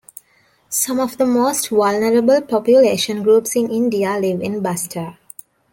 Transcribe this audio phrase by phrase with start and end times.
[0.67, 5.17] Some of the most vulnerable population groups in India live in Bastar.